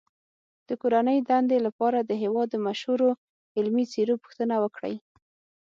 [0.67, 3.09] د کورنۍ دندې لپاره د هېواد د مشهورو
[3.57, 4.95] علمي څیرو پوښتنه وکړئ.